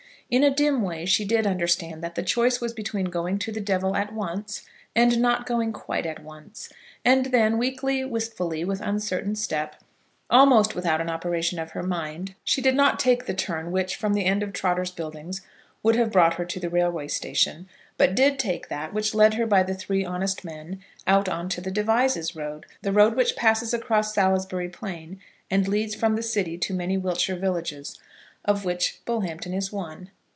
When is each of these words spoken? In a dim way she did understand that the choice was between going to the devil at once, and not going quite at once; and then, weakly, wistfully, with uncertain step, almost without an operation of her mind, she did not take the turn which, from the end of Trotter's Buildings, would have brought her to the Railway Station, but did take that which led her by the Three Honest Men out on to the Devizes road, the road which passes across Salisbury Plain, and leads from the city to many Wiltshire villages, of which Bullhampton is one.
In 0.33 0.43
a 0.45 0.49
dim 0.49 0.81
way 0.81 1.05
she 1.05 1.25
did 1.25 1.45
understand 1.45 2.01
that 2.01 2.15
the 2.15 2.23
choice 2.23 2.61
was 2.61 2.71
between 2.71 3.07
going 3.07 3.37
to 3.39 3.51
the 3.51 3.59
devil 3.59 3.97
at 3.97 4.13
once, 4.13 4.61
and 4.95 5.19
not 5.19 5.45
going 5.45 5.73
quite 5.73 6.05
at 6.05 6.23
once; 6.23 6.69
and 7.03 7.25
then, 7.33 7.57
weakly, 7.57 8.05
wistfully, 8.05 8.63
with 8.63 8.79
uncertain 8.79 9.35
step, 9.35 9.75
almost 10.29 10.73
without 10.73 11.01
an 11.01 11.09
operation 11.09 11.59
of 11.59 11.71
her 11.71 11.83
mind, 11.83 12.33
she 12.45 12.61
did 12.61 12.75
not 12.75 12.97
take 12.97 13.25
the 13.25 13.33
turn 13.33 13.73
which, 13.73 13.97
from 13.97 14.13
the 14.13 14.23
end 14.23 14.41
of 14.41 14.53
Trotter's 14.53 14.89
Buildings, 14.91 15.41
would 15.83 15.97
have 15.97 16.13
brought 16.13 16.35
her 16.35 16.45
to 16.45 16.61
the 16.61 16.69
Railway 16.69 17.09
Station, 17.09 17.67
but 17.97 18.15
did 18.15 18.39
take 18.39 18.69
that 18.69 18.93
which 18.93 19.13
led 19.13 19.33
her 19.33 19.45
by 19.45 19.63
the 19.63 19.75
Three 19.75 20.05
Honest 20.05 20.45
Men 20.45 20.81
out 21.05 21.27
on 21.27 21.49
to 21.49 21.59
the 21.59 21.71
Devizes 21.71 22.37
road, 22.37 22.65
the 22.83 22.93
road 22.93 23.17
which 23.17 23.35
passes 23.35 23.73
across 23.73 24.13
Salisbury 24.13 24.69
Plain, 24.69 25.19
and 25.49 25.67
leads 25.67 25.93
from 25.93 26.15
the 26.15 26.23
city 26.23 26.57
to 26.57 26.73
many 26.73 26.97
Wiltshire 26.97 27.35
villages, 27.35 27.99
of 28.45 28.63
which 28.63 29.01
Bullhampton 29.03 29.53
is 29.53 29.73
one. 29.73 30.09